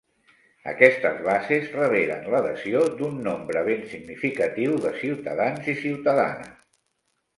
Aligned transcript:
Aquestes 0.69 1.19
bases 1.25 1.67
reberen 1.75 2.25
l'adhesió 2.35 2.81
d'un 3.01 3.21
nombre 3.27 3.63
ben 3.69 3.85
significatiu 3.95 4.75
de 4.87 4.95
ciutadans 5.05 5.71
i 5.75 5.77
ciutadanes. 5.87 6.57